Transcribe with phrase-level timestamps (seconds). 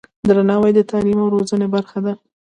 [0.29, 2.13] درناوی د تعلیم او روزنې برخه ده.